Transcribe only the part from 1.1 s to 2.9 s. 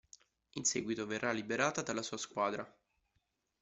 liberata dalla sua squadra.